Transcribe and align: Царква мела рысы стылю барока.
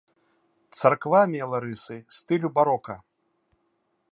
Царква 0.77 1.21
мела 1.33 1.59
рысы 1.65 1.97
стылю 2.17 2.49
барока. 2.57 2.95